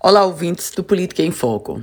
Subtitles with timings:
[0.00, 1.82] Olá, ouvintes do Política em Foco.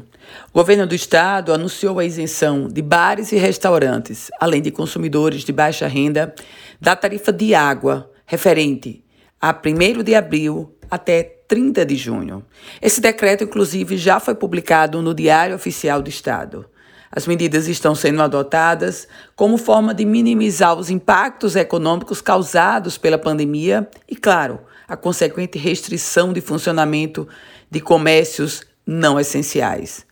[0.50, 5.52] O governo do estado anunciou a isenção de bares e restaurantes, além de consumidores de
[5.52, 6.34] baixa renda,
[6.80, 9.04] da tarifa de água referente
[9.42, 12.46] a 1 de abril até 30 de junho.
[12.82, 16.66] Esse decreto, inclusive, já foi publicado no Diário Oficial do Estado.
[17.12, 23.90] As medidas estão sendo adotadas como forma de minimizar os impactos econômicos causados pela pandemia
[24.08, 27.28] e, claro, a consequente restrição de funcionamento
[27.70, 30.06] de comércios não essenciais.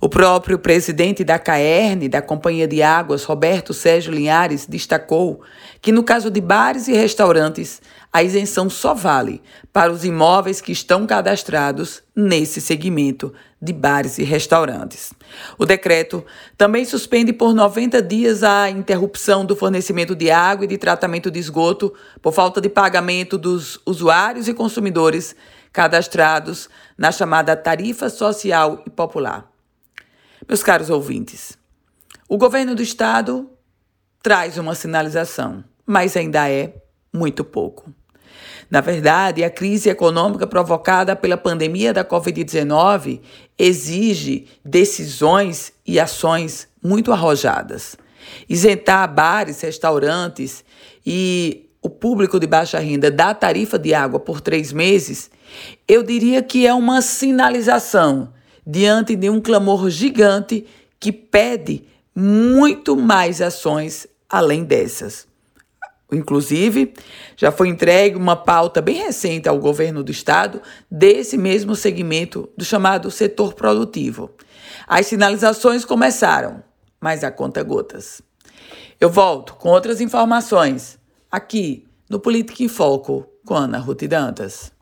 [0.00, 5.42] O próprio presidente da CAERN, da Companhia de Águas, Roberto Sérgio Linhares, destacou
[5.82, 10.72] que, no caso de bares e restaurantes, a isenção só vale para os imóveis que
[10.72, 15.12] estão cadastrados nesse segmento de bares e restaurantes.
[15.58, 16.24] O decreto
[16.56, 21.38] também suspende por 90 dias a interrupção do fornecimento de água e de tratamento de
[21.38, 25.36] esgoto por falta de pagamento dos usuários e consumidores
[25.72, 29.49] cadastrados na chamada Tarifa Social e Popular.
[30.48, 31.58] Meus caros ouvintes,
[32.28, 33.50] o governo do estado
[34.22, 36.74] traz uma sinalização, mas ainda é
[37.12, 37.92] muito pouco.
[38.70, 43.20] Na verdade, a crise econômica provocada pela pandemia da Covid-19
[43.58, 47.96] exige decisões e ações muito arrojadas.
[48.48, 50.64] Isentar bares, restaurantes
[51.04, 55.30] e o público de baixa renda da tarifa de água por três meses,
[55.88, 58.32] eu diria que é uma sinalização
[58.66, 60.66] diante de um clamor gigante
[60.98, 65.26] que pede muito mais ações além dessas.
[66.12, 66.92] Inclusive,
[67.36, 72.64] já foi entregue uma pauta bem recente ao governo do estado desse mesmo segmento do
[72.64, 74.30] chamado setor produtivo.
[74.88, 76.62] As sinalizações começaram,
[77.00, 78.20] mas a conta gotas.
[79.00, 80.98] Eu volto com outras informações
[81.30, 84.72] aqui no Política em Foco com Ana Ruth Dantas.